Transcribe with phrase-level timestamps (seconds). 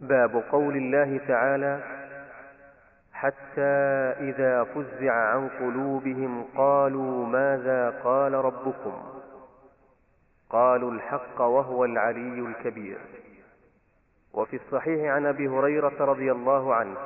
[0.00, 1.80] باب قول الله تعالى
[3.12, 3.74] حتى
[4.20, 9.02] إذا فزع عن قلوبهم قالوا ماذا قال ربكم؟
[10.50, 12.98] قالوا الحق وهو العلي الكبير.
[14.32, 16.96] وفي الصحيح عن أبي هريرة رضي الله عنه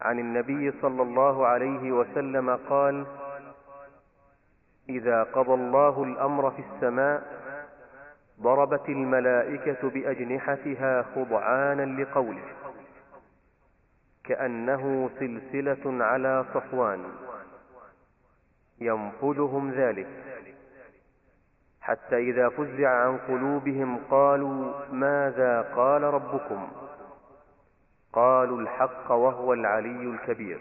[0.00, 3.06] عن النبي صلى الله عليه وسلم قال
[4.88, 7.41] إذا قضى الله الأمر في السماء
[8.42, 12.44] ضربت الملائكة بأجنحتها خضعانا لقوله
[14.24, 17.04] كأنه سلسلة على صفوان
[18.80, 20.06] ينفذهم ذلك.
[21.80, 26.68] حتى إذا فزع عن قلوبهم قالوا ماذا قال ربكم؟
[28.12, 30.60] قالوا الحق وهو العلي الكبير.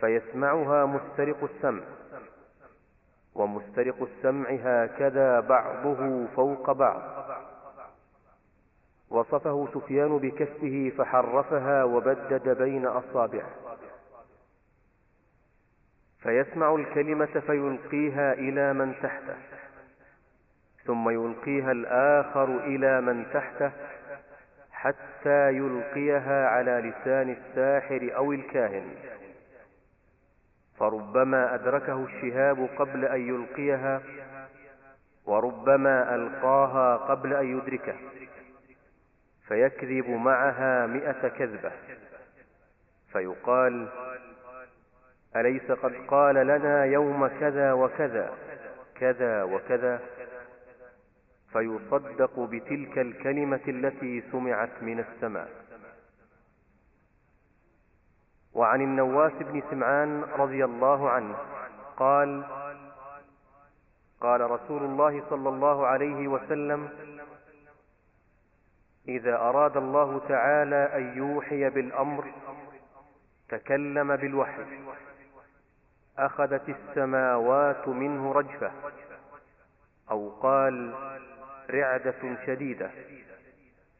[0.00, 1.82] فيسمعها مسترق السمع.
[3.34, 7.02] ومسترق السمع هكذا بعضه فوق بعض.
[9.10, 13.50] وصفه سفيان بكفه فحرفها وبدد بين أصابعه.
[16.18, 19.36] فيسمع الكلمة فيلقيها إلى من تحته.
[20.84, 23.72] ثم يلقيها الآخر إلى من تحته
[24.72, 29.17] حتى يلقيها على لسان الساحر أو الكاهن.
[30.78, 34.02] فربما أدركه الشهاب قبل أن يلقيها
[35.26, 37.96] وربما ألقاها قبل أن يدركه
[39.48, 41.72] فيكذب معها مئة كذبة.
[43.12, 43.88] فيقال
[45.36, 48.32] أليس قد قال لنا يوم كذا وكذا
[48.94, 50.00] كذا وكذا؟
[51.52, 55.48] فيصدق بتلك الكلمة التي سمعت من السماء.
[58.54, 61.36] وعن النواس بن سمعان رضي الله عنه
[61.96, 62.44] قال
[64.20, 66.88] قال رسول الله صلى الله عليه وسلم
[69.08, 72.32] إذا أراد الله تعالى أن يوحي بالأمر
[73.48, 74.64] تكلم بالوحي
[76.18, 78.72] أخذت السماوات منه رجفة
[80.10, 80.94] أو قال
[81.70, 82.90] رعدة شديدة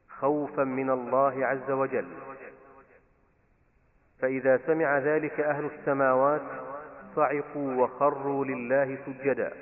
[0.09, 2.07] خوفا من الله عز وجل.
[4.21, 6.43] فإذا سمع ذلك أهل السماوات
[7.17, 9.53] صعقوا وخروا لله سجدا.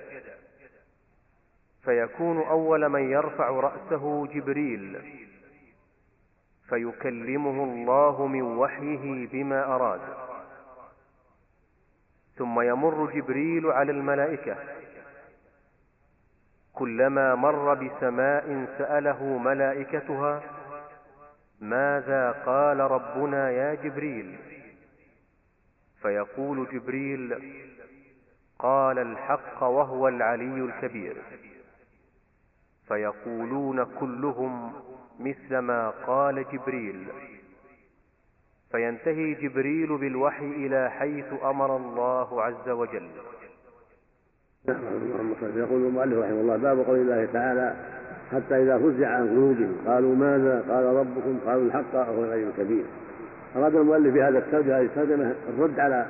[1.85, 4.99] فيكون أول من يرفع رأسه جبريل.
[6.69, 10.01] فيكلمه الله من وحيه بما أراد.
[12.37, 14.57] ثم يمر جبريل على الملائكة.
[16.73, 20.43] كلما مر بسماء سأله ملائكتها
[21.61, 24.39] ماذا قال ربنا يا جبريل؟
[26.03, 27.55] فيقول جبريل
[28.59, 31.17] قال الحق وهو العلي الكبير.
[32.89, 34.73] فيقولون كلهم
[35.21, 37.09] مثل ما قال جبريل.
[38.71, 43.11] فينتهي جبريل بالوحي إلى حيث أمر الله عز وجل.
[45.43, 47.96] يقول المؤلف رحمه الله باب قول الله تعالى
[48.33, 49.73] حتى إذا فزع عن قلوبهم.
[49.87, 52.85] قالوا ماذا؟ قال ربكم قالوا الحق وهو الغيب الكبير.
[53.57, 56.07] أراد المؤلف في هذا الترجمة هذه الترجمة الرد على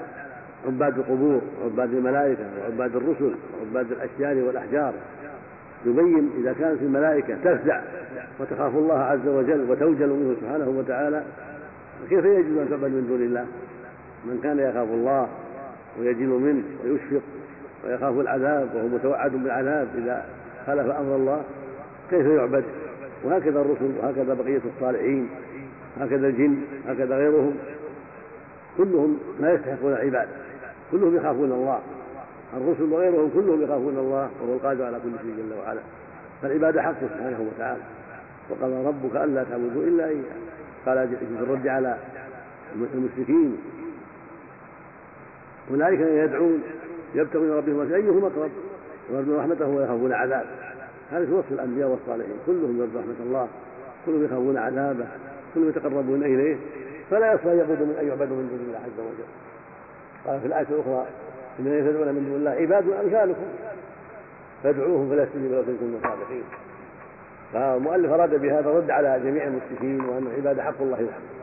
[0.67, 4.93] عباد القبور وعباد الملائكة وعباد الرسل وعباد الأشجار والأحجار.
[5.87, 7.81] يبين إذا كانت الملائكة تفزع
[8.41, 11.23] وتخاف الله عز وجل وتوجل منه سبحانه وتعالى
[12.03, 13.47] فكيف يجوز أن تعبد من دون الله؟
[14.25, 15.29] من كان يخاف الله
[16.01, 17.23] ويجل منه ويشفق
[17.85, 20.25] ويخاف العذاب وهو متوعد بالعذاب إذا
[20.67, 21.43] خالف أمر الله
[22.11, 22.65] كيف يعبد؟
[23.25, 25.29] وهكذا الرسل وهكذا بقية الصالحين
[26.01, 26.57] هكذا الجن
[26.89, 27.57] هكذا غيرهم.
[28.77, 30.29] كلهم لا يستحقون العباد
[30.93, 31.81] كلهم يخافون الله.
[32.57, 35.81] الرسل وغيرهم كلهم يخافون الله وهو القادر على كل شيء جل وعلا.
[36.43, 37.83] فالعبادة حقه سبحانه وتعالى.
[38.51, 40.23] وقال ربك ألا تعبدوا إلا إياه.
[40.87, 41.97] قال في الرد على
[42.95, 43.57] المشركين
[45.71, 46.63] أولئك يدعون
[47.15, 48.51] يبتغون ربهم أيهم أقرب
[49.11, 50.47] ويرجون رحمته ويخافون عذابه.
[51.11, 53.49] هذا في وصف الأنبياء والصالحين كلهم يرجون رحمة الله
[54.07, 55.07] كلهم يخافون عذابه
[55.55, 56.57] كلهم يتقربون إليه
[57.11, 59.29] فلا يصلح أن يعبدوا من أن يعبدوا من دون الله عز وجل.
[60.27, 61.07] قال في الآية الأخرى
[61.61, 63.47] إن يدعون من دون الله عباد أمثالكم
[64.63, 66.45] فادعوهم فلا يستجيب إن كنتم صادقين
[67.53, 71.37] فالمؤلف أراد بهذا رد على جميع المشركين وأن العبادة حق الله وحده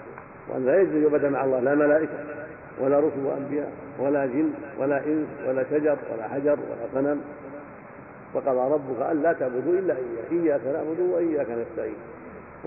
[0.50, 2.14] وأن لا يجوز يعبد مع الله لا ملائكة
[2.80, 7.22] ولا رسل وأنبياء ولا جن ولا إنس ولا شجر ولا حجر ولا صنم
[8.34, 11.96] وقضى ربك ألا تعبدوا إلا إياه إياك نعبد وإياك نستعين.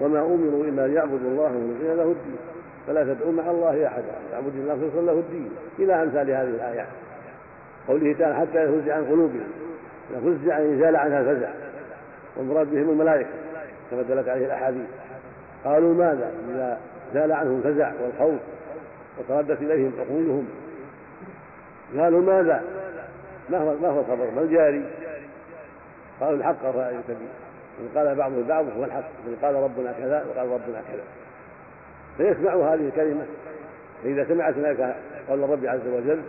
[0.01, 2.39] وما أمروا إلا ليعبدوا الله مخلصين له الدين.
[2.87, 4.13] فلا تدعوا مع الله أحدا.
[4.33, 5.51] تعبد الله مخلصا له الدين.
[5.79, 6.87] إلى أمثال هذه الآيات
[7.89, 9.51] قوله تعالى حتى يفزع عن قلوبهم.
[10.17, 11.49] يفزع أن يزال عنها الفزع.
[12.37, 13.31] والمراد بهم الملائكة.
[13.91, 14.87] كما دلت عليه الأحاديث.
[15.65, 16.79] قالوا ماذا؟ إذا
[17.15, 18.41] زال عنهم الفزع والخوف
[19.19, 20.47] وتردت إليهم عقولهم
[21.99, 22.63] قالوا ماذا؟
[23.51, 24.85] ما هو ما هو الخبر؟ ما الجاري؟
[26.21, 27.29] قالوا الحق رأي كبير
[27.81, 31.03] إن قال بعضهم البعض هو الحق إن قال ربنا كذا وقال ربنا كذا.
[32.17, 33.25] فيسمع هذه الكلمة.
[34.03, 34.97] فإذا سمعت هناك
[35.29, 36.21] قول الرب عز وجل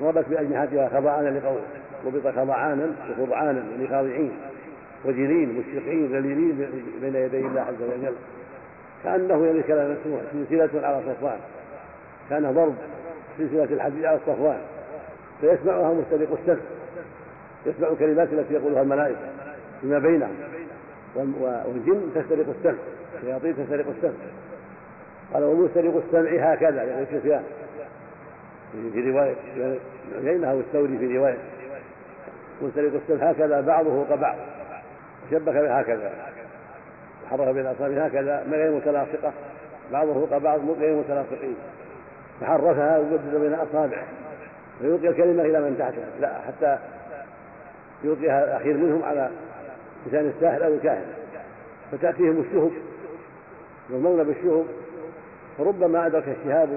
[0.00, 1.62] ضربت بأجنحتها خضعانا لقوله.
[2.06, 4.32] ربط خضعانا وخضعانا يعني خاضعين.
[5.04, 6.68] وجلين مشفقين ذليلين
[7.00, 8.14] بين يدي الله عز وجل.
[9.04, 11.38] كأنه يعني كلام مسموع سلسلة على صفوان.
[12.30, 12.74] كان ضرب
[13.38, 14.58] سلسلة الحديد على الصفوان
[15.40, 16.75] فيسمعها مسترق السمع.
[17.66, 19.18] يسمع الكلمات التي يقولها الملائكة
[19.80, 20.34] فيما بينهم.
[21.16, 22.78] والجن تسترق السمع
[23.18, 24.12] الشياطين تسترق السمع.
[25.34, 27.42] قال ومسترق السمع هكذا يعني سفيان
[28.92, 29.34] في رواية
[30.24, 31.38] عيينة أو الثوري في رواية.
[32.62, 34.36] مسترق السمع هكذا بعضه كبعض.
[35.30, 36.12] شبك هكذا
[37.26, 39.32] وحرف بين أصابعه هكذا غير متلاصقة
[39.92, 41.56] بعضه كبعض غير متلاصقين
[42.40, 44.04] فحرفها وجدد بين أصابعه
[44.80, 46.04] ويلقي الكلمة إلى من تحتها.
[46.20, 46.78] لا حتى
[48.04, 49.30] يلقيها الأخير منهم على
[50.06, 51.06] لسان الساحر أو الكاهن
[51.92, 52.70] فتأتيهم الشهب
[53.90, 54.64] يرمون بالشهب
[55.58, 56.68] فربما أدرك الشهاب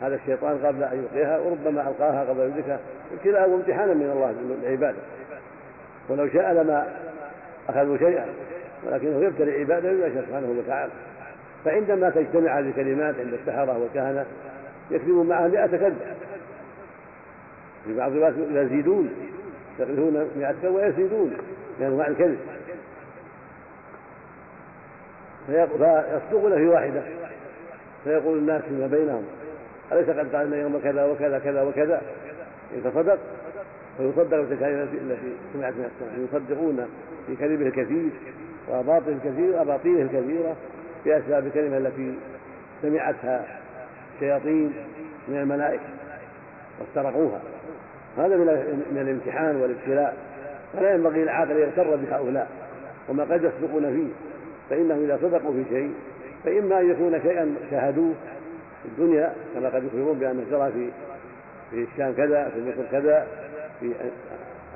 [0.00, 2.78] هذا الشيطان قبل أن يلقيها وربما ألقاها قبل أن يدركها
[3.12, 4.98] ابتلاء وامتحانا من الله لعباده.
[6.08, 6.88] ولو شاء لما
[7.68, 8.26] أخذوا شيئا
[8.86, 10.92] ولكنه يبتلي عباده بما سبحانه وتعالى.
[11.64, 14.26] فعندما تجتمع هذه الكلمات عند السحرة والكهنة
[14.90, 15.98] يكذب معها مئة كذب
[17.84, 19.10] في بعض الروايات يزيدون
[20.36, 21.36] مئة كذب ويزيدون
[21.80, 22.38] من أنواع الكذب
[25.46, 27.02] فيصدقون في واحدة.
[28.04, 29.24] فيقول الناس فيما بينهم
[29.92, 32.02] أليس قد قالنا يوم كذا وكذا كذا وكذا؟
[32.74, 33.18] إن تصدق.
[33.98, 36.88] فيصدق بالكلمة التي سمعت من السماء يصدقون
[37.26, 38.10] في كذبه الكثير
[38.68, 40.56] وأباطله الكثير وأباطيله الكثيرة
[41.04, 42.14] بأسباب الكلمة التي
[42.82, 43.46] سمعتها
[44.14, 44.72] الشياطين
[45.28, 45.82] من الملائكة
[46.80, 47.40] واسترقوها.
[48.16, 48.36] هذا
[48.92, 50.16] من الامتحان والابتلاء.
[50.72, 52.48] فلا ينبغي للعاقل أن يغتر بهؤلاء.
[53.08, 54.30] وما قد يصدقون فيه.
[54.70, 55.94] فإنهم إذا صدقوا في شيء
[56.44, 58.14] فإما أن يكون شيئا شاهدوه
[58.82, 60.90] في الدنيا كما قد يخبرون بأن جرى في
[61.70, 63.26] في الشام كذا في مصر كذا
[63.80, 63.92] في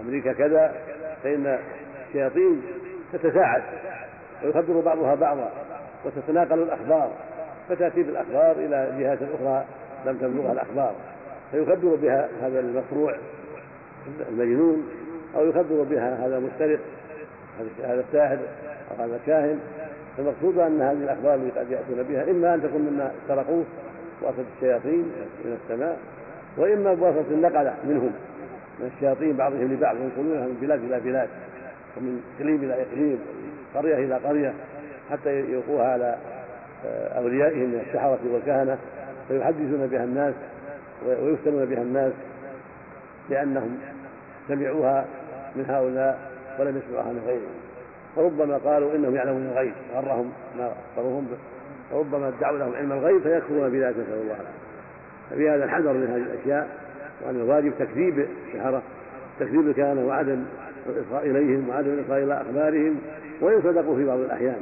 [0.01, 0.75] أمريكا كذا.
[1.23, 1.59] فإن
[2.07, 2.63] الشياطين
[3.13, 3.63] تتساعد.
[4.45, 5.51] ويخبر بعضها بعضا.
[6.05, 7.11] وتتناقل الأخبار.
[7.69, 9.65] فتأتي بالأخبار إلى جهات أخرى
[10.07, 10.95] لم تبلغها الأخبار.
[11.55, 13.17] فيخبر بها هذا المفروع
[14.29, 14.87] المجنون
[15.37, 16.79] أو يخبر بها هذا المسترق
[17.85, 18.39] هذا الساحر
[18.91, 19.59] أو هذا الكاهن.
[20.19, 23.65] المقصود أن هذه الأخبار التي قد يأتون بها إما أن تكون مما سرقوه
[24.23, 25.13] بواسطه الشياطين
[25.45, 25.99] من السماء
[26.57, 28.13] وإما بواسطة النقله منهم
[28.81, 31.29] من الشياطين بعضهم لبعض ينقلونها من بلاد إلى بلاد
[31.97, 33.19] ومن إقليم إلى إقليم
[33.75, 34.53] قرية إلى قرية
[35.11, 36.17] حتى يلقوها على
[37.17, 38.79] أوليائهم من السحره والكهنة
[39.29, 40.35] فيحدثون بها الناس.
[41.07, 42.13] ويفتنون بها الناس
[43.31, 43.79] لأنهم
[44.49, 45.05] سمعوها
[45.57, 47.65] من هؤلاء ولم يسمعوها من غيرهم.
[48.17, 51.37] فربما قالوا إنهم يعلمون الغيب غرهم ما اخبروهم به
[51.97, 54.65] وربما ادعوا لهم علم الغيب فيكفرون بذلك نسأل الله العافية.
[55.31, 56.69] ففي هذا الحذر من هذه الأشياء
[57.25, 58.83] وأن الواجب تكذيب السحره
[59.41, 60.45] تكذيب الكهنه وعدم
[60.87, 62.99] الاصغاء إليهم وعدم الاصغاء إلى أخبارهم
[63.41, 64.61] وان صدقوا في بعض الأحيان.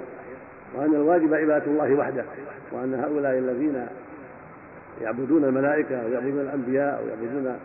[0.75, 2.25] وأن الواجب عبادة الله وحده
[2.73, 3.87] وأن هؤلاء الذين
[5.01, 7.57] يعبدون الملائكة أو يعبدون الأنبياء أو يعبدون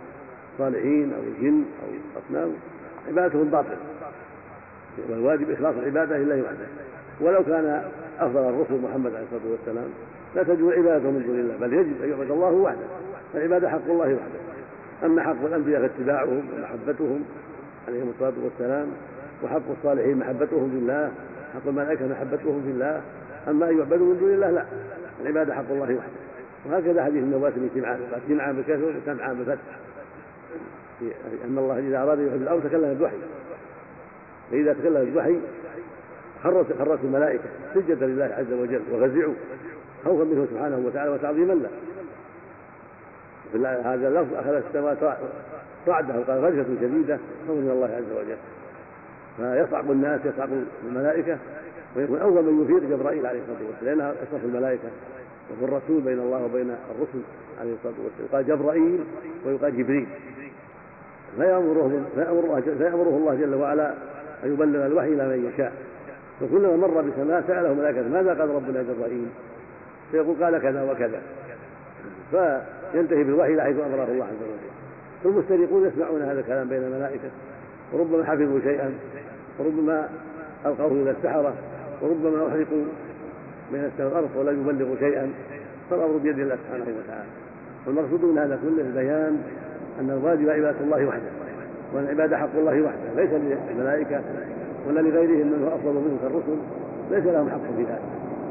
[0.53, 2.53] الصالحين أو الجن أو الأصنام
[3.07, 3.77] عبادتهم باطلة.
[5.09, 6.67] والواجب إخلاص العبادة لله وحده.
[7.21, 7.83] ولو كان
[8.19, 9.89] أفضل الرسل محمد عليه الصلاة والسلام
[10.35, 12.87] لا تجوز عبادته من دون الله بل يجب أن يعبد الله وحده.
[13.33, 14.39] فالعبادة حق الله وحده.
[15.03, 17.23] أما حق الأنبياء فاتباعهم ومحبتهم
[17.87, 18.87] عليهم الصلاة والسلام
[19.43, 21.11] وحق الصالحين محبتهم في الله
[21.53, 23.01] حق الملائكة محبتهم في الله
[23.47, 24.65] أما أن يعبدوا من دون الله لا.
[25.21, 26.26] العبادة حق الله وحده.
[26.69, 29.61] وهكذا حديث النواة بن سمعان قال سمعان بالكسر وسمعان بالفتح
[31.45, 33.15] أن الله إذا أراد يحب الأمر تكلم بالوحي.
[34.51, 35.39] فإذا تكلم بالوحي
[36.43, 37.43] خرت خرت الملائكة
[37.73, 39.33] سجدا لله عز وجل وفزعوا
[40.05, 41.69] خوفا منه سبحانه وتعالى وتعظيما له.
[43.93, 45.17] هذا اللفظ أخذ السماوات
[45.87, 48.37] رعدة وقال غرفة شديدة خوفا من الله عز وجل.
[49.37, 50.49] فيصعق الناس يصعق
[50.89, 51.37] الملائكة
[51.95, 54.89] ويكون أول من يفيق جبرائيل عليه الصلاة والسلام لأنها أشرف الملائكة.
[55.49, 57.21] وهو الرسول بين الله وبين الرسل
[57.61, 58.27] عليه الصلاة والسلام.
[58.31, 58.99] يقال جبرائيل
[59.45, 60.07] ويقال جبريل.
[61.37, 62.05] فيأمره
[62.77, 63.93] فيأمره الله جل وعلا
[64.43, 65.73] أن يبلغ الوحي إلى من يشاء.
[66.41, 69.27] وكلما مر بسماء سأله ملائكة ماذا قال ربنا جبرائيل؟
[70.11, 71.21] فيقول قال كذا وكذا.
[72.31, 74.71] فينتهي بالوحي إلى حيث أمره الله عز وجل.
[75.23, 77.29] فالمسترقون يسمعون هذا الكلام بين الملائكة.
[77.93, 78.93] وربما حفظوا شيئا.
[79.59, 80.09] وربما
[80.65, 81.53] ألقوه إلى السحرة.
[82.01, 82.83] وربما أحرقوا
[83.71, 85.29] من الأرض ولا يبلغوا شيئا
[85.89, 87.29] فالأمر بيد الله سبحانه وتعالى.
[87.87, 89.37] والمقصود من هذا كله البيان
[89.99, 91.31] أن الواجب عبادة الله وحده
[91.93, 93.29] وأن العبادة حق الله وحده ليس
[93.69, 94.21] للملائكة
[94.87, 96.57] ولا لغيرهم من هو أفضل منه كالرسل
[97.11, 98.01] ليس لهم حق في ذلك.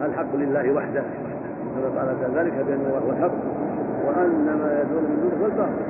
[0.03, 1.03] الحق لله وحده.
[1.75, 3.35] كما قال ذلك بأن الله هو الحق
[4.07, 5.83] وأن ما يدعون من دونه هو الباطل.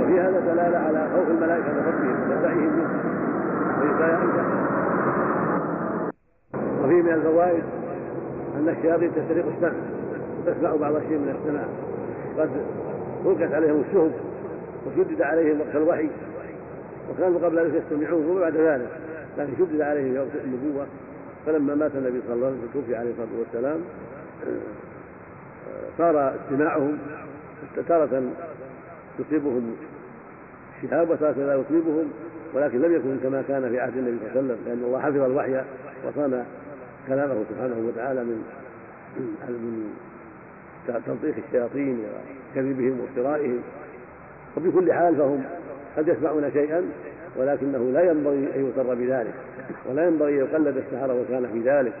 [0.00, 3.14] وفي هذا دلالة على خوف الملائكة من ربهم وتدعيهم منه.
[3.78, 4.73] وفيه
[7.04, 7.62] من الفوائد
[8.56, 9.72] أن الشياطين تسترق السمع
[10.46, 11.68] تسمع بعض الشيء من السماء
[12.38, 12.50] قد
[13.26, 14.12] ألقت عليهم الشهب
[14.86, 16.08] وشدد عليهم وقت الوحي
[17.10, 18.88] وكانوا قبل ذلك يستمعون وبعد ذلك
[19.38, 20.86] لكن شدد عليهم يوم النبوة.
[21.46, 23.80] فلما مات النبي صلى الله عليه وسلم عليه الصلاة والسلام
[25.98, 26.98] صار استماعهم
[27.88, 28.22] تارة
[29.18, 29.76] يصيبهم
[30.82, 32.10] شهاب وتارة لا يصيبهم
[32.54, 35.16] ولكن لم يكن كما كان في عهد النبي صلى الله عليه وسلم لأن الله حفظ
[35.16, 35.64] الوحي
[36.06, 36.44] وصان
[37.08, 38.44] كلامه سبحانه وتعالى من
[39.48, 39.94] من
[41.06, 42.04] تلطيخ الشياطين
[42.52, 43.60] وكذبهم وافترائهم
[44.56, 45.44] وبكل حال فهم
[45.96, 46.82] قد يسمعون شيئا
[47.36, 49.34] ولكنه لا ينبغي أن يغتر بذلك
[49.90, 51.92] ولا ينبغي أن يقلد السحرة وكان في ذلك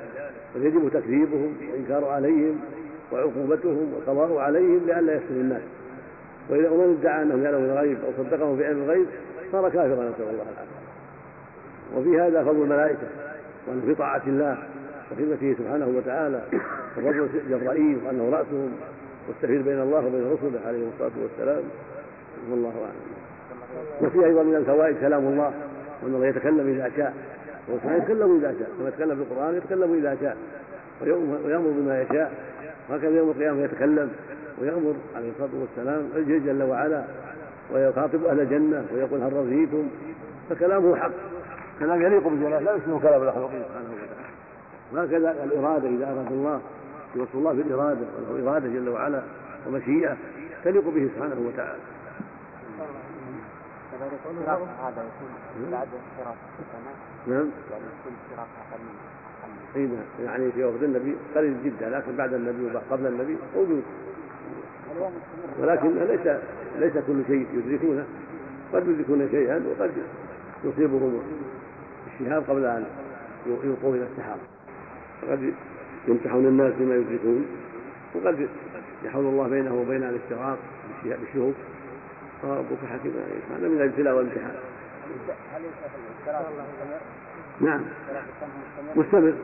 [0.54, 2.60] بل يجب تكذيبهم والانكار عليهم
[3.12, 5.62] وعقوبتهم والقضاء عليهم لئلا يفتن الناس.
[6.50, 9.06] وإذا من ادعى أنهم يعلمون الغيب أو صدقهم بعلم الغيب
[9.52, 10.84] صار كافرا نسأل الله العافية.
[11.96, 13.06] وفي هذا فضل الملائكة
[13.68, 14.58] وأنه في طاعة الله.
[15.14, 16.42] وخدمته سبحانه وتعالى
[16.96, 18.72] وفضل جبرائيل وأنه رأسهم
[19.28, 21.62] والسفير بين الله وبين رسله عليه الصلاة والسلام.
[22.50, 23.14] والله أعلم.
[24.02, 25.52] وفي أيضا من الفوائد كلام الله
[26.02, 27.14] وأن الله يتكلم إذا شاء.
[27.70, 28.68] هو يتكلم إذا شاء.
[28.78, 30.36] كما يتكلم في القرآن يتكلم إذا شاء.
[31.44, 32.32] ويأمر بما يشاء.
[32.90, 34.10] وهكذا يوم القيامة يتكلم
[34.60, 36.02] ويأمر عليه الصلاة والسلام.
[36.38, 37.04] جل وعلا
[37.72, 39.88] ويخاطب أهل الجنة ويقول هل رضيتم؟
[40.50, 41.12] فكلامه حق.
[41.80, 43.50] كلام يليق بجلاله لا يشبه كلام وتعالى
[44.92, 46.60] وهكذا الإرادة إذا أراد الله
[47.16, 49.22] يوصف الله بالإرادة وله إرادة جل وعلا
[49.66, 50.16] ومشيئة
[50.64, 51.80] تليق به سبحانه وتعالى.
[57.26, 57.50] نعم.
[57.70, 58.12] يعني يكون
[59.76, 59.88] نعم
[60.24, 63.82] يعني في وقت النبي قليل جدا لكن بعد النبي وقبل النبي موجود.
[65.58, 66.36] ولكن ليس
[66.78, 68.04] ليس كل شيء يدركونه.
[68.72, 69.90] قد يدركون شيئا وقد
[70.64, 71.22] يصيبهم
[72.06, 72.84] الشهاب قبل أن
[73.46, 74.38] يلقوا إلى السحاب.
[75.22, 75.54] قد
[76.08, 77.46] يمتحون الناس بما يدركون
[78.14, 78.48] وقد
[79.04, 80.58] يحول الله بينه وبين الاستغراق
[81.04, 81.54] بالشهوب
[82.42, 83.12] وربك حكيم.
[83.50, 84.54] هذا من الابتلاء والامتحان.
[87.60, 87.80] نعم.
[88.96, 89.34] مستمر.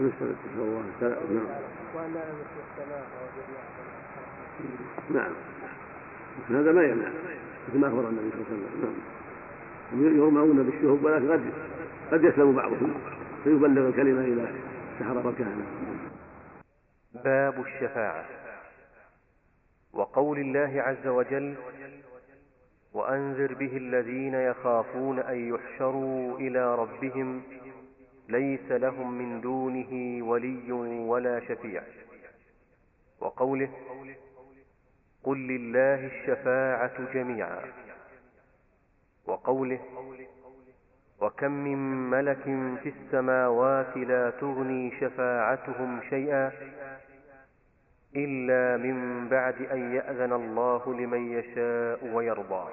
[0.00, 0.34] مستمر.
[0.96, 1.42] نسأل الله
[5.10, 5.32] نعم.
[6.48, 6.60] نعم.
[6.60, 7.08] هذا ما يمنع.
[7.68, 8.94] مثل ما أخبر النبي صلى الله عليه وسلم.
[9.92, 10.16] نعم.
[10.16, 11.40] يرمون بالشهب ولكن قد
[12.12, 12.94] قد يسلم بعضهم.
[13.44, 14.48] فيبلغ الكلمة إلى
[15.00, 15.66] السحرة والكهنة
[17.24, 18.26] باب الشفاعة.
[19.92, 21.54] وقول الله عز وجل
[22.92, 27.42] وأنذر به الذين يخافون أن يحشروا إلى ربهم
[28.28, 31.82] ليس لهم من دونه ولي ولا شفيع.
[33.20, 33.70] وقوله
[35.24, 37.62] قل لله الشفاعة جميعا.
[39.26, 39.80] وقوله
[41.20, 42.42] وكم من ملك
[42.82, 46.52] في السماوات لا تغني شفاعتهم شيئا
[48.16, 52.68] إلا من بعد أن يأذن الله لمن يشاء ويرضى.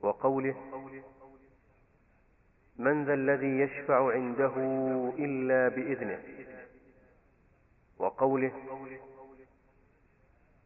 [0.00, 0.56] وقوله
[2.78, 4.54] من ذا الذي يشفع عنده
[5.18, 6.18] إلا بإذنه.
[7.98, 8.52] وقوله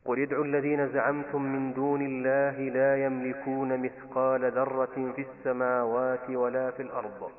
[0.09, 6.83] قل ادعوا الذين زعمتم من دون الله لا يملكون مثقال ذرة في السماوات ولا في
[6.83, 7.31] الأرض.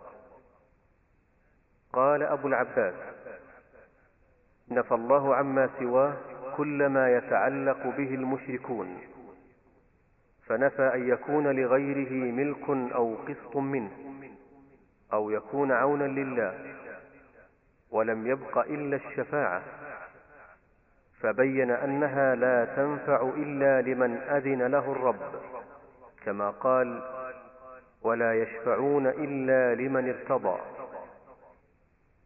[1.94, 2.94] قال أبو العباس
[4.72, 6.14] نفى الله عما سواه
[6.58, 8.98] كل ما يتعلق به المشركون.
[10.46, 13.92] فنفى أن يكون لغيره ملك أو قسط منه
[15.14, 16.76] أو يكون عونا لله
[17.92, 19.79] ولم يبق إلا الشفاعة.
[21.22, 25.20] فبين أنها لا تنفع إلا لمن أذن له الرب
[26.26, 27.02] كما قال
[28.02, 30.60] ولا يشفعون إلا لمن ارتضى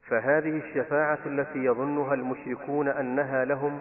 [0.08, 3.80] فهذه الشفاعة التي يظنها المشركون أنها لهم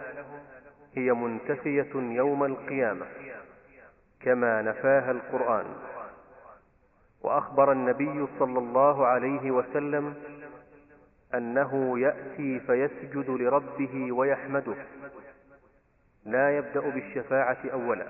[0.94, 3.06] هي منتفية يوم القيامة
[4.20, 5.66] كما نفاها القرآن.
[7.22, 10.14] وأخبر النبي صلى الله عليه وسلم
[11.34, 14.76] أنه يأتي فيسجد لربه ويحمده.
[16.24, 18.06] لا يبدأ بالشفاعة أولا.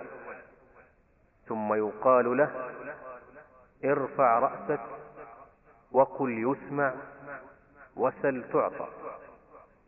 [1.47, 2.51] ثم يقال له
[3.85, 4.81] ارفع رأسك
[5.93, 6.95] وقل يسمع
[7.97, 8.89] وسل تعطى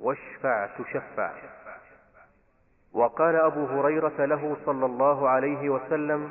[0.00, 1.32] واشفع تشفع.
[2.92, 6.30] وقال أبو هريرة له صلى الله عليه وسلم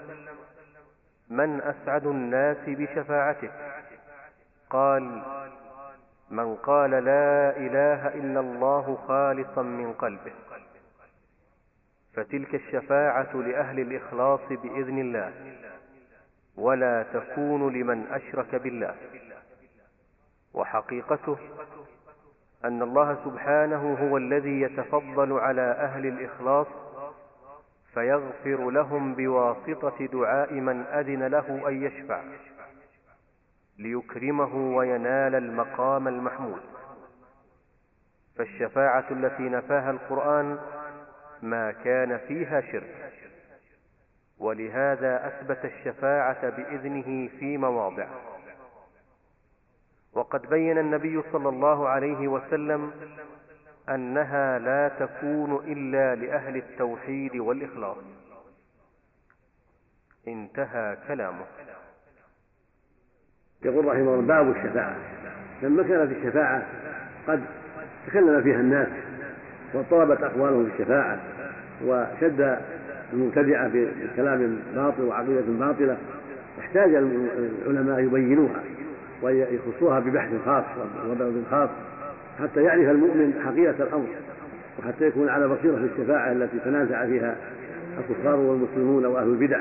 [1.30, 3.52] من أسعد الناس بشفاعتك
[4.70, 5.22] قال
[6.30, 10.32] من قال لا إله إلا الله خالصا من قلبه.
[12.14, 15.34] فتلك الشفاعة لأهل الإخلاص بإذن الله.
[16.58, 18.96] ولا تكون لمن أشرك بالله.
[20.54, 21.38] وحقيقته
[22.66, 26.68] أن الله سبحانه هو الذي يتفضل على أهل الإخلاص
[27.94, 32.22] فيغفر لهم بواسطة دعاء من أذن له أن يشفع.
[33.80, 36.62] ليكرمه وينال المقام المحمود.
[38.36, 40.60] فالشفاعة التي نفاها القرآن
[41.42, 43.14] ما كان فيها شرك
[44.40, 48.08] ولهذا أثبت الشفاعة بإذنه في مواضع
[50.14, 52.92] وقد بين النبي صلى الله عليه وسلم
[53.90, 57.98] أنها لا تكون إلا لأهل التوحيد والإخلاص.
[60.28, 61.46] انتهى كلامه.
[63.66, 64.96] يقول رحمه الله باب الشفاعة.
[65.64, 66.64] لما كانت الشفاعة
[67.28, 67.42] قد
[68.08, 68.88] تكلم فيها الناس
[69.74, 71.20] واضطربت أقوالهم في الشفاعة
[71.86, 72.58] وشد
[73.14, 75.98] المبتدعة بكلام باطل وعقيدة باطلة
[76.60, 78.64] احتاج العلماء يبينوها
[79.22, 80.64] ويخصوها ببحث خاص
[81.10, 81.70] وبعد خاص
[82.40, 84.08] حتى يعرف المؤمن حقيقة الأمر
[84.80, 87.36] وحتى يكون على بصيرة في الشفاعة التي تنازع فيها
[88.00, 89.60] الكفار والمسلمون وأهل البدع.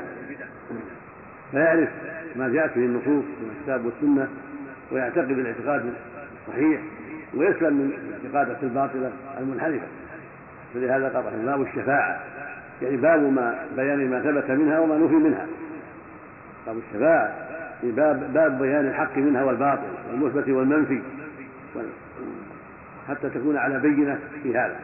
[1.51, 1.89] فيعرف
[2.35, 4.27] ما جاءت به النصوص من الكتاب والسنة
[4.91, 5.93] ويعتقد الاعتقاد
[6.47, 6.81] الصحيح
[7.33, 9.87] ويسلم من الاعتقادات الباطلة المنحرفة
[10.73, 12.19] فلهذا قال باب الشفاعة.
[12.81, 15.47] يعني باب ما بيان ما ثبت منها وما نفي منها.
[16.67, 17.35] باب الشفاعة
[17.83, 21.01] باب باب بيان الحق منها والباطل والمثبت والمنفي.
[23.07, 24.75] حتى تكون على بينة في هذا.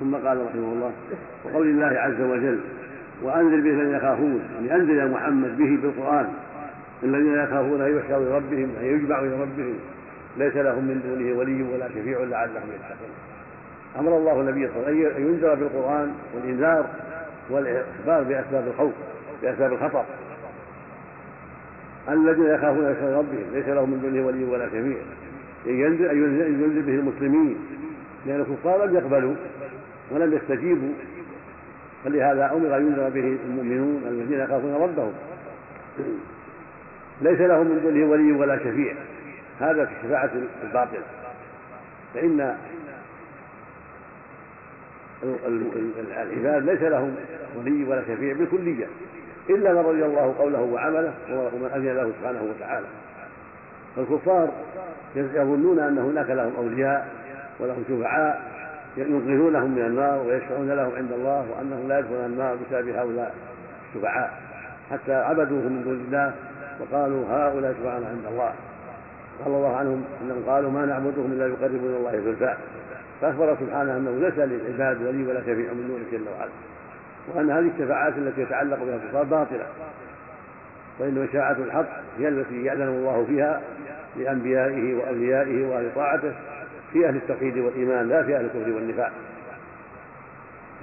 [0.00, 0.92] ثم قال رحمه الله
[1.44, 2.60] وقول الله عز وجل
[3.22, 4.40] وأنذر به الذين يخافون.
[4.54, 6.28] يعني أنذر يا محمد به بالقرآن.
[7.02, 9.74] الذين يخافون أن يحشروا إلى ربهم أن يجمعوا إلى ربهم.
[10.36, 13.10] ليس لهم من دونه ولي ولا شفيع لعلهم يتقون.
[13.98, 16.86] أمر الله النبي صلى الله عليه وسلم أن ينذر بالقرآن والإنذار
[17.50, 18.92] والإخبار بأسباب الخوف
[19.42, 20.04] بأسباب الخطر.
[22.08, 24.96] الذين يخافون يحشروا ربهم ليس لهم من دونه ولي ولا شفيع.
[25.66, 27.56] أن ينذر به المسلمين.
[28.26, 29.34] لأن الكفار لم يقبلوا
[30.10, 30.92] ولم يستجيبوا.
[32.04, 35.12] فلهذا أمر أن ينذر به المؤمنون الذين يخافون ربهم.
[37.24, 38.94] ليس لهم من دونه ولي ولا شفيع.
[39.60, 40.30] هذا في الشفاعة
[40.64, 41.02] الباطلة
[42.14, 42.56] فإن
[45.98, 47.16] العباد ليس لهم
[47.56, 48.86] ولي ولا شفيع بالكلية
[49.50, 52.86] إلا من رضي الله قوله وعمله ومن أذن له سبحانه وتعالى.
[53.96, 54.52] فالكفار
[55.16, 57.08] يظنون أن هناك لهم أولياء
[57.60, 58.42] ولهم شفعاء
[58.96, 63.34] ينقذونهم من النار ويشفعون لهم عند الله وأنهم لا يدخلون النار بسبب هؤلاء
[63.88, 64.30] الشفعاء.
[64.90, 66.34] حتى عبدوهم من دون الله
[66.80, 68.52] وقالوا هؤلاء شفعاء عند الله.
[69.44, 72.58] قال الله عنهم أنهم قالوا ما نعبدهم إلا يقربون الله زلفاء
[73.20, 76.50] فأخبر سبحانه أنه ليس للعباد ولي ولا شفيع من دونه جل وعلا
[77.34, 79.66] وأن هذه الشفاعات التي يتعلق بها الكفار باطلة.
[80.98, 81.86] فإن شفاعه الحق
[82.18, 83.60] هي التي يعلم الله فيها
[84.16, 86.32] لأنبيائه وأوليائه وأهل طاعته
[86.92, 89.12] في أهل التوحيد والإيمان لا في أهل الكفر والنفاق.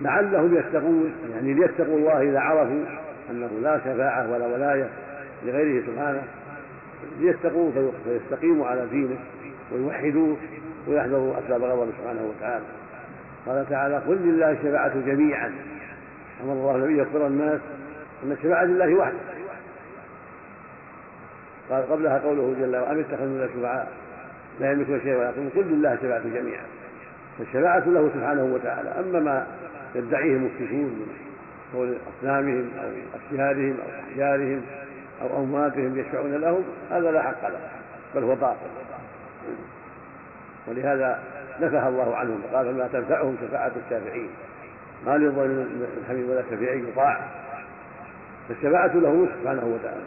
[0.02, 2.84] لعلهم يتقون يعني ليتقوا الله إذا عرفوا
[3.32, 4.90] أنه لا شفاعة ولا ولاية
[5.46, 6.24] لغيره سبحانه
[7.20, 9.16] ليتقوه فيستقيموا على دينه
[9.72, 10.38] ويوحدوه
[10.88, 12.66] ويحذروا أسباب غضبه سبحانه وتعالى.
[13.46, 15.54] قال تعالى قل لله الشفاعة جميعا.
[16.44, 17.60] أمر الله النبي يخبر الناس
[18.24, 19.18] أن الشفاعة لله وحده.
[21.70, 23.92] قال قبلها قوله جل وعلا أم اتخذوا من شفعاء؟
[24.60, 26.66] لا يملكون شيئا ويقولون قل لله الشفاعة جميعا.
[27.38, 28.90] فالشفاعة له سبحانه وتعالى.
[28.90, 29.48] أما ما
[29.96, 31.08] يدعيه المشركون من
[31.74, 34.62] قول أصنامهم أو أشجارهم أو أحجارهم
[35.22, 37.60] أو أمواتهم يشفعون لهم هذا لا حق له
[38.16, 38.70] بل هو باطل.
[40.68, 41.20] ولهذا
[41.62, 44.30] نفها الله عنهم فقال فما تنفعهم شفاعة الشافعين
[45.06, 47.22] ما للظالم من ولا شفيع يطاع
[48.50, 50.04] فالشفاعة له سبحانه وتعالى.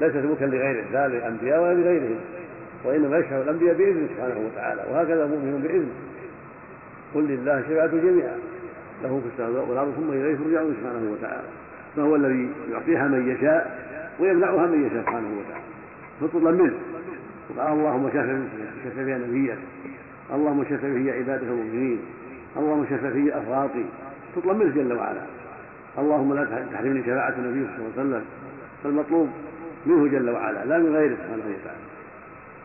[0.00, 2.20] ليست ملكا لغيره لا للأنبياء ولا لغيرهم
[2.84, 5.94] وإنما يشفع الأنبياء بإذنه سبحانه وتعالى وهكذا المؤمنون بإذنه.
[7.14, 8.38] قل لله الشفاعة جميعا
[9.02, 11.48] له في السماوات والأرض ثم إليه ترجعون سبحانه وتعالى.
[11.96, 13.88] فهو الذي يعطيها من يشاء
[14.20, 15.64] ويمنعها من يشاء سبحانه وتعالى.
[16.20, 16.74] فطلب منه.
[17.50, 19.58] وقال اللهم شفع فيها نبيك.
[20.34, 22.00] اللهم شفع فيها عبادك المؤمنين.
[22.56, 23.84] اللهم شفع فيها أفراطي.
[24.36, 25.22] تطلب منه جل وعلا.
[25.98, 28.24] اللهم لا تحرمني شفاعة النبي صلى الله عليه وسلم.
[28.84, 29.28] فالمطلوب
[29.86, 31.82] منه جل وعلا لا من غيره سبحانه وتعالى.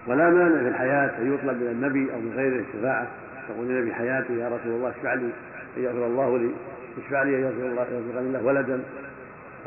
[0.08, 3.08] ولا مانع في الحياة أن يطلب من النبي أو من غيره الشفاعة.
[3.50, 5.30] تقول النبي حياتي يا رسول الله اشفع لي
[5.78, 6.50] أن يغفر الله لي.
[6.98, 8.80] اشفع لي أن يغفر الله يرزقني الله ولدا.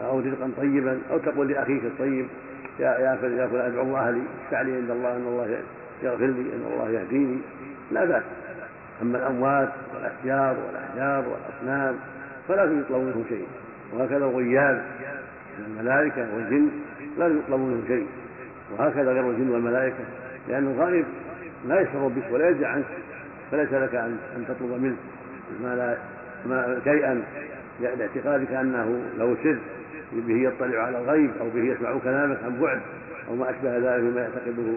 [0.05, 2.27] أو رزقا طيبا أو تقول لأخيك الطيب
[2.81, 5.59] يا يا فلان أدعو الله لي اشفع لي عند الله إن الله
[6.03, 7.39] يغفر لي إن الله يهديني.
[7.93, 8.23] لا بأس.
[9.03, 11.95] أما الأموات والأشجار والأحجار والأصنام
[12.49, 13.47] فلا يطلب منهم شيء.
[13.93, 14.83] وهكذا الغياب
[15.59, 16.69] الملائكة والجن
[17.19, 18.07] لا يطلب منهم شيء.
[18.79, 20.05] وهكذا غير الجن والملائكة
[20.49, 21.05] لأن الغائب
[21.69, 22.85] لا يشعر بك ولا يرجع عنك
[23.51, 24.97] فليس لك ان أن تطلب منه.
[25.63, 25.97] ما لا
[26.47, 27.23] ما شيئا
[27.81, 29.59] لاعتقادك أنه له سر.
[30.13, 32.81] به يطلع على الغيب أو به يسمع كلامك عن بعد
[33.29, 34.73] أو ما أشبه ذلك مما يعتقده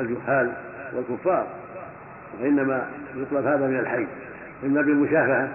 [0.00, 0.52] الجهال
[0.94, 1.46] والكفار.
[2.40, 4.06] وإنما يطلب هذا من الحي.
[4.64, 5.48] إما بالمشافهة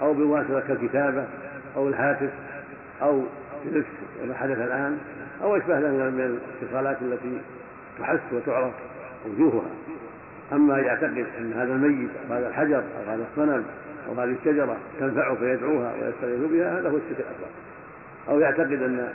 [0.00, 1.24] أو بواسطة كالكتابه
[1.76, 2.30] أو الهاتف
[3.02, 3.22] أو
[3.64, 3.88] بالإفك
[4.22, 4.98] كما حدث الآن
[5.42, 7.40] أو أشبه ذلك من الاتصالات التي
[7.98, 8.72] تحس وتعرف
[9.26, 9.70] وجوهها.
[10.52, 13.64] أما يعتقد أن هذا الميت أو هذا الحجر أو هذا الصنم
[14.08, 17.46] أو هذه الشجرة تنفعه فيدعوها ويستغيث بها هذا هو الشرك الاكبر
[18.30, 19.08] أو يعتقد أن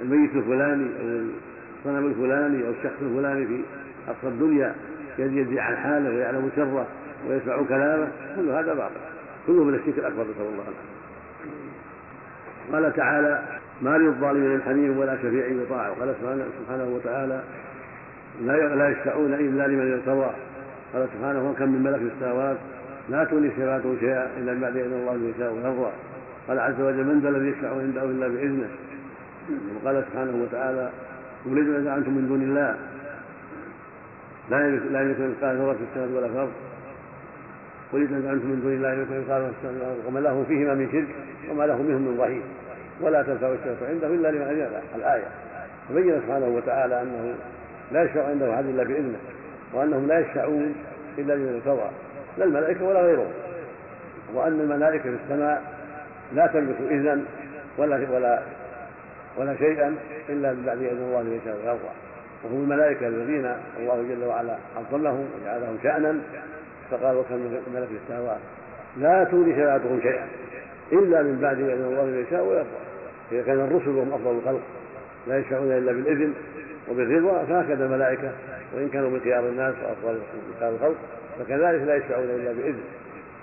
[0.00, 1.26] الميت الفلاني أو
[1.78, 3.60] الصنم الفلاني أو الشخص الفلاني في
[4.08, 4.74] أقصى الدنيا
[5.18, 6.86] يدري عن حاله ويعلم سره
[7.28, 8.94] ويسمع كلامه كل هذا باطل.
[9.46, 10.96] كله من الشرك الأكبر نسأل الله العافية.
[12.72, 13.42] قال تعالى
[13.82, 15.88] ما للظالمين من حميم ولا شفيع يطاع.
[15.88, 16.14] وقال
[16.60, 17.40] سبحانه وتعالى
[18.42, 20.30] لا لا يشفعون إلا لمن ارتضى.
[20.94, 22.56] قال سبحانه وكم من ملك في السماوات
[23.08, 25.90] لا تغني شفاعته شيئا إلا بعد اذن الله يشاء ويرضى
[26.48, 28.68] قال عز وجل من ذا الذي يشفع عنده إلا بإذنه؟
[29.74, 30.90] وقال سبحانه وتعالى
[31.44, 32.76] قل اذا زعمتم من دون الله.
[34.50, 36.52] لا يملك لا يملك مثقال ذرة في السماء ولا في الأرض.
[37.92, 40.88] قل اذا زعمتم من دون الله يملك مثقال ذرة في السماء وما له فيهما من
[40.92, 41.08] شرك
[41.50, 42.42] وما له منهم من ظهير.
[43.00, 45.28] ولا تنفع الشفاعة عنده إلا لمن اذن الآية.
[45.88, 47.34] فبين سبحانه وتعالى أنه
[47.92, 49.18] لا يشفع عنده أحد إلا بإذنه
[49.74, 50.74] وأنهم لا يشفعون
[51.18, 51.90] إلا لمن ارتضى
[52.38, 53.32] لا الملائكة ولا غيرهم.
[54.34, 55.75] وأن الملائكة في السماء
[56.34, 57.22] لا تملك إذنا
[57.78, 58.42] ولا ولا
[59.36, 59.94] ولا شيئا
[60.28, 61.88] إلا من بعد إذن الله يشاء ويرضى
[62.44, 66.20] وهم الملائكة الذين الله جل وعلا عظمهم وجعلهم شأنا.
[66.90, 68.38] فقال وكم من ملك السماوات.
[68.96, 70.26] لا تغني شفاعتهم شيئا
[70.92, 72.68] إلا من بعد إذن الله يشاء ويرضى
[73.32, 74.60] إذا كان الرسل وهم أفضل الخلق
[75.26, 76.34] لا يشفعون إلا بالإذن
[76.90, 78.30] وبالرضا فهكذا الملائكة.
[78.74, 80.18] وإن كانوا من خيار الناس وأفضل
[80.60, 80.96] خيار الخلق.
[81.38, 82.80] فكذلك لا يشفعون إلا بإذن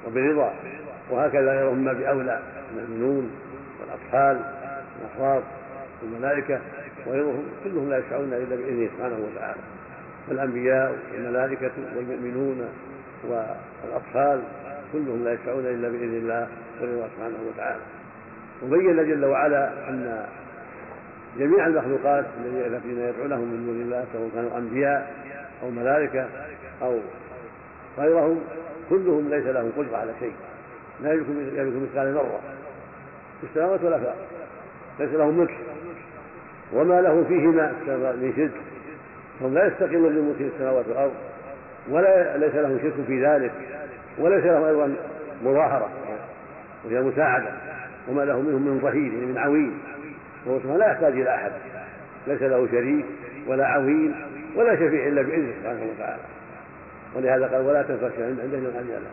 [0.08, 0.54] وبرضا
[1.12, 2.40] وهكذا غيرهم ما بأولى
[2.74, 3.32] من المؤمنون
[3.82, 4.46] والأطفال
[5.02, 5.44] والأحرار
[6.02, 6.60] والملائكة
[7.08, 9.62] وغيرهم كلهم لا يشفعون إلا بإذنه سبحانه وتعالى.
[10.30, 12.70] والأنبياء والملائكة والمؤمنون
[13.30, 14.42] والأطفال
[14.94, 16.48] كلهم لا يشفعون إلا بإذن الله
[16.82, 17.82] ورضاه سبحانه وتعالى.
[18.64, 20.26] وبين جل وعلا أن
[21.40, 25.14] جميع المخلوقات الذين يدعونهم من دون الله سواء كانوا أنبياء
[25.64, 26.26] أو ملائكة
[26.82, 27.00] أو
[27.98, 28.40] غيرهم
[28.90, 30.34] كلهم ليس لهم قدرة على شيء.
[31.02, 32.40] لا يملك مثقال ذرة.
[33.42, 34.14] في السماوات ولا في
[35.00, 35.58] ليس له ملك.
[36.74, 37.74] وما له فيهما
[38.22, 38.62] من شرك.
[39.40, 41.14] فهم لا يستقلون بملك السماوات والأرض.
[41.90, 43.52] ولا ليس لهم شرك في ذلك.
[44.20, 44.96] وليس لهم أيضا
[45.44, 45.90] مظاهرة.
[46.86, 47.52] وهي مساعدة.
[48.08, 49.80] وما له منهم من ظهير من عوين
[50.46, 51.52] وهو لا يحتاج إلى أحد.
[52.28, 53.06] ليس له شريك
[53.48, 54.16] ولا عوين
[54.56, 56.22] ولا شفيع إلا بإذنه سبحانه وتعالى.
[57.16, 59.04] ولهذا قال ولا تنفع عند عنده من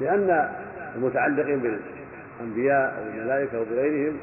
[0.00, 0.48] لأن
[0.96, 4.16] المتعلقين بالأنبياء أو الملائكة أو بغيرهم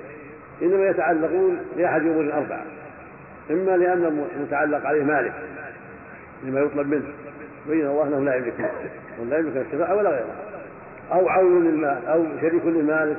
[0.62, 2.66] إنما يتعلقون لأحد أمور أربعة
[3.52, 5.34] إما لأن المتعلق عليه مالك
[6.44, 7.14] لما يطلب منه
[7.68, 8.72] بين الله أنه لا يملك
[9.20, 10.36] ولا يملك الشفاعة ولا غيرها
[11.12, 13.18] أو عون للمال أو شريك للمالك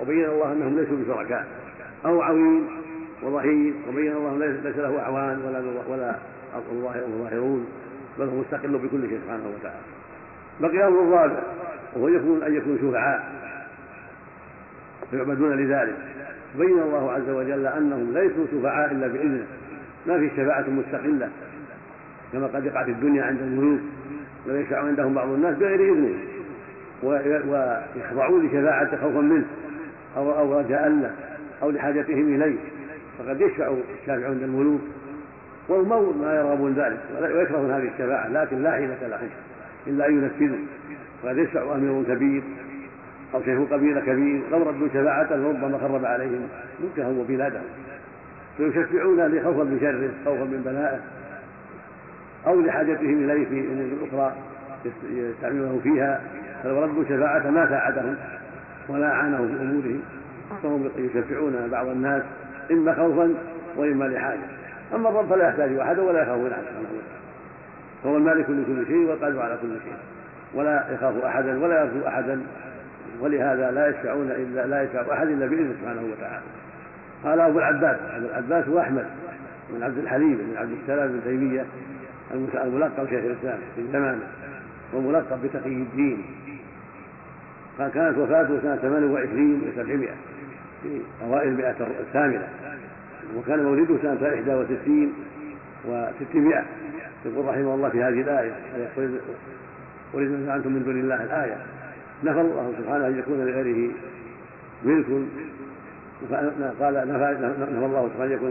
[0.00, 1.46] وبين الله أنهم ليسوا بشركاء
[2.06, 2.66] أو عوين
[3.22, 6.16] وظهير وبين الله ليس له أعوان ولا ولا
[7.08, 7.66] مظاهرون
[8.18, 9.78] بل هو مستقل بكل شيء سبحانه وتعالى.
[10.60, 11.42] بقي أمر الرابع
[11.96, 13.32] وهو يكون أن يكونوا شفعاء
[15.10, 15.96] فيعبدون لذلك.
[16.58, 19.44] بين الله عز وجل أنهم ليسوا شفعاء إلا بإذنه.
[20.06, 21.28] ما في شفاعة مستقلة
[22.32, 23.80] كما قد يقع في الدنيا عند الملوك
[24.46, 26.14] ويشفع عندهم بعض الناس بغير إذنه.
[27.02, 29.44] ويخضعون لشفاعة خوفا منه
[30.16, 31.14] أو أو رجاء له
[31.62, 32.58] أو لحاجتهم إليه.
[33.18, 34.80] فقد يشفع الشافع عند الملوك.
[35.68, 39.28] وهم ما يرغبون ذلك ويكرهون هذه الشفاعة لكن لا حيلة لهم
[39.86, 40.58] إلا أن ينفذوا
[41.24, 42.42] وقد يشفع أمير كبير
[43.34, 46.48] أو شيخ قبيلة كبير لو ردوا شفاعته ربما خرب عليهم
[46.80, 47.64] ملكهم وبلادهم
[48.56, 51.00] فيشفعون خوفا من شره خوفا من بلائه
[52.46, 54.36] أو لحاجتهم إليه في أمور أخرى
[55.10, 56.20] يستعملونه فيها.
[56.62, 58.16] فلو ردوا شفاعته ما ساعدهم
[58.88, 60.02] ولا أعانهم في أمورهم.
[60.62, 62.22] فهم يشفعون بعض الناس
[62.70, 63.34] إما خوفا
[63.76, 64.46] وإما لحاجة.
[64.94, 66.62] أما الرب فلا يحتاج أحدا ولا يخاف من أحد.
[68.04, 69.96] فهو المالك لكل شيء والقادر على كل شيء.
[70.54, 72.40] ولا يخاف أحدا ولا يرجو أحدا
[73.20, 76.44] ولهذا لا يشفعون إلا لا يشفع أحد إلا بإذنه سبحانه وتعالى.
[77.24, 79.06] قال أبو العباس أبو العباس هو أحمد
[79.70, 81.64] بن عبد الحليم بن عبد السلام بن تيمية
[82.64, 84.22] الملقب شيخ الإسلام في زمانه
[84.94, 86.24] وملقب بتقي الدين.
[87.78, 90.08] كانت وفاته سنة 28 و700
[90.82, 92.48] في أوائل المئة الثامنة
[93.36, 95.12] وكان مولده سنة 61
[95.88, 96.64] و600
[97.26, 98.50] يقول رحمه الله في هذه
[100.12, 101.56] ولد زعمتم من دون الله الآية.
[102.24, 103.90] نفى الله سبحانه أن يكون لغيره
[104.84, 105.06] ملك.
[106.30, 106.52] قال
[107.08, 108.50] نفى الله سبحانه أن يكون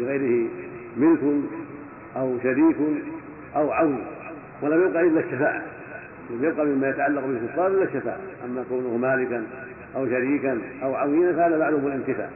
[0.00, 0.48] لغيره
[0.96, 1.42] ملك
[2.16, 2.76] أو شريك
[3.56, 4.04] أو عون
[4.62, 5.62] ولم يبقى إلا الشفاعة.
[6.30, 8.18] لم يبقى مما يتعلق بالسلطان إلا الشفاعة.
[8.44, 9.44] أما كونه مالكا
[9.96, 12.28] أو شريكا أو عوينا فهذا معلوم الانتفاع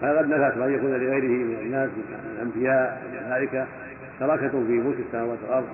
[0.00, 3.66] فقد نفى أن يكون لغيره من الناس من الأنبياء الملائكة.
[4.20, 5.68] شراكة في ملك السماوات والأرض.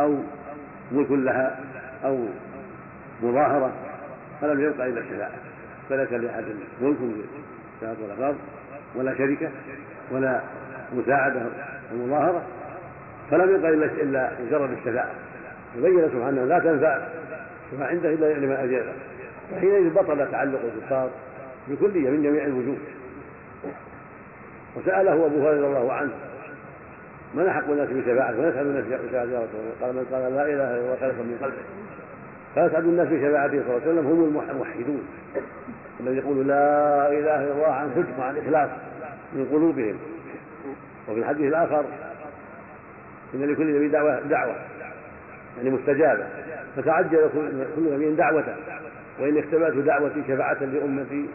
[0.00, 0.16] أو
[0.92, 1.60] ملك لها
[2.04, 2.18] أو
[3.22, 3.72] مظاهرة
[4.40, 5.30] فلم يبقى إلا الشفاعة
[5.88, 6.44] فليس لأحد
[6.80, 7.12] ملك في
[7.82, 8.36] السماوات والأرض
[8.94, 9.50] ولا شركة
[10.12, 10.40] ولا
[10.96, 11.42] مساعدة
[11.94, 12.42] ومظاهرة
[13.30, 15.10] فلم يبقى إلا إلا مجرد الشفاعة.
[15.78, 16.98] وبين سبحانه لا تنفع
[17.66, 18.92] الشفاعة عنده إلا لمن أجابه
[19.52, 21.10] وحينئذ بطل تعلق الكفار
[21.68, 22.76] بكلية من جميع الوجوه.
[24.76, 26.10] وسأله أبو هريرة رضي الله عنه
[27.34, 30.78] من أحق الناس بشفاعته ويسعد الناس بشفاعته رسول الله قال من قال لا إله إلا
[30.78, 31.62] الله خالصا من قلبه.
[32.54, 35.08] فيسعد الناس بشفاعته صلى الله عليه وسلم هم الموحدون.
[36.00, 38.70] الذي يقول لا إله إلا الله عن صدق وعن إخلاص
[39.32, 39.96] من قلوبهم.
[41.08, 41.84] وفي الحديث الآخر
[43.34, 44.54] إن لكل نبي دعوة دعوة
[45.56, 46.26] يعني مستجابة.
[46.76, 47.30] فتعجل
[47.76, 48.54] كل نبي دعوته.
[49.20, 51.26] وإن اختبأت دعوتي شفاعة لأمتي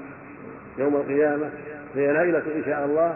[0.78, 1.50] يوم القيامة.
[1.96, 3.16] فهي نائلة إن شاء الله.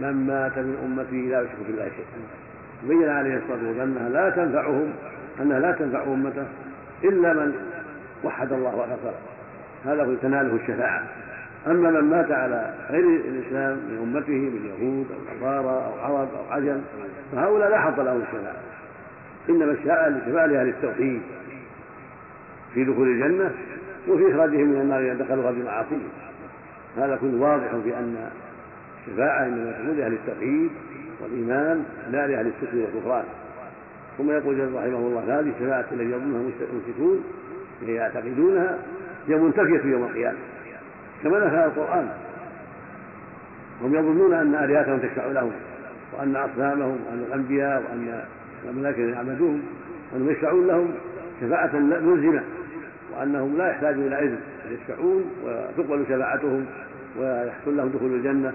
[0.00, 2.88] من مات من أمتي لا يشرك بالله شيئا.
[2.88, 4.92] بين عليه الصلاة والسلام أنها لا تنفعهم
[5.40, 6.46] أنها لا تنفع أمته
[7.04, 7.54] إلا من
[8.24, 9.14] وحد الله وغفر
[9.84, 11.02] هذا هو تناله الشفاعة.
[11.66, 16.52] أما من مات على غير الإسلام من أمته من يهود أو نصارى أو عرب أو
[16.52, 16.80] عجم
[17.32, 18.56] فهؤلاء لا حظ لهم الشفاعة.
[19.48, 21.20] إنما الشفاعة لشفاعة لأهل التوحيد
[22.74, 23.50] في دخول الجنة
[24.08, 26.08] وفي إخراجهم من النار إذا دخلوها بمعاصيهم
[26.96, 28.30] هذا كله واضح في أن
[29.10, 30.70] الشفاعة إنما تكون لأهل التوحيد
[31.22, 33.24] والإيمان لا لأهل الشرك والكفران.
[34.18, 37.24] ثم يقول جل رحمه الله هذه الشفاعة التي يظنها المشركون
[37.86, 38.78] يعتقدونها
[39.28, 40.38] هي منتفية يوم القيامة.
[41.22, 42.08] كما نفى القرآن.
[43.82, 45.52] هم يظنون أن آلهتهم تشفع لهم
[46.12, 48.24] وأن أصنامهم وأن الأنبياء وأن
[48.68, 49.62] الملائكة يعبدوهم
[50.12, 50.88] وأنهم يشفعون لهم
[51.40, 52.42] شفاعة ملزمة
[53.12, 54.38] وأنهم لا يحتاجون إلى إذن
[54.70, 56.66] يشفعون وتقبل شفاعتهم
[57.18, 58.52] ويحصل لهم دخول الجنة.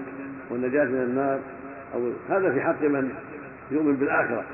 [0.50, 1.38] والنجاة من النار
[1.94, 3.10] أو هذا في حق من
[3.70, 4.44] يؤمن بالآخرة.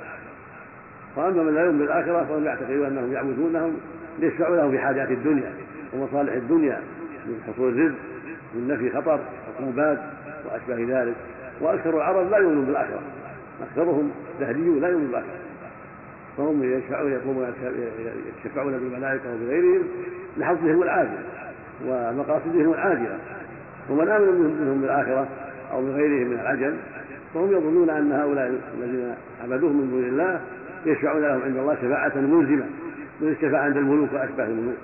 [1.16, 3.76] وأما من لا يؤمن بالآخرة فهم يعتقدون أنهم يعبدونهم
[4.18, 5.52] ليشفعوا لهم في حاجات الدنيا
[5.92, 6.80] ومصالح الدنيا
[7.26, 7.98] من حصول الرزق
[8.54, 9.20] من نفي خطر
[9.60, 9.98] عقوبات
[10.44, 11.14] وأشبه ذلك.
[11.60, 13.00] وأكثر العرب لا يؤمنون بالآخرة
[13.62, 15.38] أكثرهم دهريون لا يؤمنون بالآخرة.
[16.36, 17.52] فهم يشفعون يقومون
[18.44, 19.82] يشفعون بالملائكة وبغيرهم
[20.36, 21.18] لحظهم العاجل
[21.86, 23.18] ومقاصدهم العاجلة.
[23.90, 25.28] ومن آمن منهم بالآخرة
[25.72, 26.76] أو بغيرهم من العجل
[27.34, 30.40] فهم يظنون أن هؤلاء الذين عبدوهم من دون الله
[30.86, 32.64] يشفعون لهم عند الله شفاعة ملزمة
[33.20, 34.76] من الشفاعة عند الملوك وأشباه الملوك.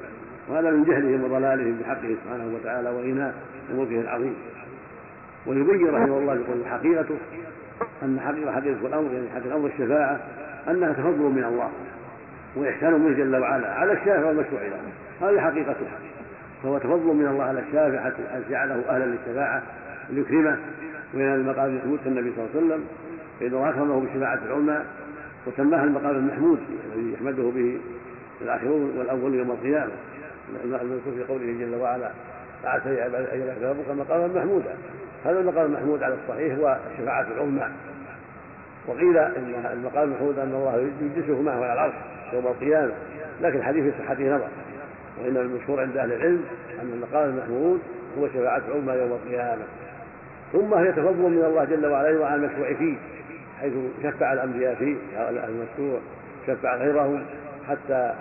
[0.48, 3.32] وهذا من جهلهم وضلالهم بحقه سبحانه وتعالى وغناه
[3.72, 4.34] وملكه العظيم.
[5.46, 7.16] ويبين رحمه الله يقول حقيقته
[8.02, 10.20] أن حقيقة حقيقة الأمر يعني حقيقة أمر الشفاعة
[10.70, 11.70] أنها تفضل من الله
[12.56, 14.80] وإحسان منه جل وعلا على الشافع والمشروع له
[15.28, 15.86] هذه حقيقته
[16.62, 19.62] فهو تفضل من الله على الشافع حتى جعله أهلا للشفاعة
[20.10, 20.58] ليكرمه
[21.14, 22.84] وينال المقام المحمود كالنبي صلى الله عليه وسلم
[23.40, 24.84] الله أكرمه بالشفاعة العظمى
[25.46, 26.58] وسماها المقام المحمود
[26.94, 27.78] الذي يحمده به
[28.40, 29.92] الآخرون والأول يوم القيامة.
[30.64, 32.10] المذكور في قوله جل وعلا
[32.62, 34.74] فعسى يا عباد ان يبعث ربك مقاما محمودا.
[35.24, 37.68] هذا المقام المحمود على الصحيح هو الشفاعة العظمى
[38.86, 41.94] وقيل إن المقام المحمود أن الله يجلسه معه على العرش
[42.32, 42.92] يوم القيامة
[43.40, 44.48] لكن الحديث في صحته نظر.
[45.18, 46.44] وان المشهور عند أهل العلم
[46.82, 47.80] أن المقام المحمود
[48.18, 49.62] هو شفاعة عظمى يوم القيامة.
[50.52, 52.96] ثم هي تفضل من الله جل وعلا وعلى المشروع فيه
[53.60, 56.00] حيث شفع الأنبياء فيه هؤلاء المشروع
[56.46, 57.24] شفع غيرهم
[57.68, 58.14] حتى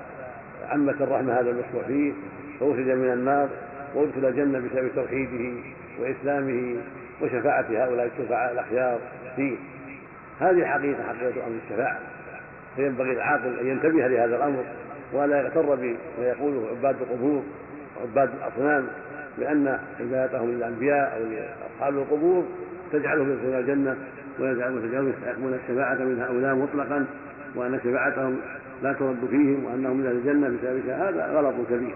[0.69, 2.13] عمت الرحمة هذا المشروع فيه
[2.59, 3.49] فأخرج من النار
[3.95, 5.59] وأدخل الجنة بسبب توحيده
[5.99, 6.75] وإسلامه
[7.21, 8.99] وشفاعة هؤلاء الشفعاء الأخيار
[9.35, 9.55] فيه.
[10.39, 11.99] هذه حقيقه حقيقة أمر الشفاعة.
[12.75, 14.63] فينبغي العاقل أن ينتبه لهذا الأمر
[15.13, 17.43] ولا يغتر بما يقوله عباد القبور
[17.97, 18.87] وعباد الأصنام
[19.37, 21.21] لأن عبادتهم للأنبياء
[21.81, 22.43] أو لاصحاب القبور
[22.91, 23.97] تجعلهم يدخلون الجنة
[24.39, 27.05] ويجعلون يستحقون الشفاعة من هؤلاء مطلقا
[27.55, 28.37] وأن شفاعتهم
[28.83, 31.95] لا ترد فيهم وأنهم من أهل الجنة بسبب هذا غلط كبير.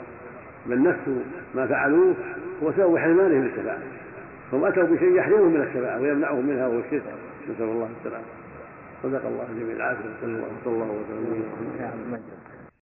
[0.65, 1.23] بل نفس
[1.55, 2.13] ما فعلوه
[2.63, 3.79] هو سبب حرمانهم للشفاعة
[4.53, 7.03] هم أتوا بشيء يحرمهم من الشفاعة ويمنعهم منها وهو الشرك.
[7.49, 8.25] نسأل الله السلامة.
[9.03, 10.09] صدق الله جميع العافية.
[10.21, 12.40] صلى الله وسلم.